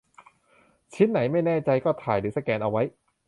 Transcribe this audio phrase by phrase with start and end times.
[0.93, 2.81] ชิ้นไหนไม่แน่ใจก็ถ่ายหรือสแกนเอาไว้